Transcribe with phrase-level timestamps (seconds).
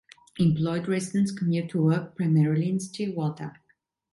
[0.39, 3.61] Employed residents commute to work, primarily in Stillwater.